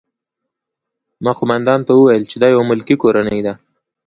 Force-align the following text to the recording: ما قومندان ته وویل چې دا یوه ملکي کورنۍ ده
ما 1.23 1.31
قومندان 1.39 1.79
ته 1.87 1.91
وویل 1.95 2.23
چې 2.31 2.37
دا 2.41 2.47
یوه 2.53 2.63
ملکي 2.71 2.95
کورنۍ 3.01 3.39
ده 3.45 3.53